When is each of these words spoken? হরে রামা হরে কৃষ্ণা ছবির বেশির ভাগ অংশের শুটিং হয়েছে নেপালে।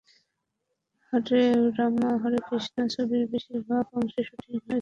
হরে 1.13 1.41
রামা 1.77 2.09
হরে 2.21 2.39
কৃষ্ণা 2.47 2.83
ছবির 2.87 3.23
বেশির 3.31 3.59
ভাগ 3.67 3.85
অংশের 3.93 4.25
শুটিং 4.27 4.53
হয়েছে 4.55 4.65
নেপালে। 4.65 4.79